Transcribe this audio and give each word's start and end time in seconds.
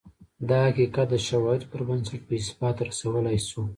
دا 0.49 0.59
حقیقت 0.69 1.07
د 1.11 1.15
شواهدو 1.27 1.69
پر 1.71 1.81
بنسټ 1.87 2.21
په 2.27 2.33
اثبات 2.41 2.75
رسولای 2.89 3.37
شو 3.47 3.61